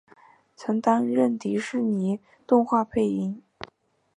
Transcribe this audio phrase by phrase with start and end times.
[0.55, 3.39] 曾经担任迪士尼动画的配音。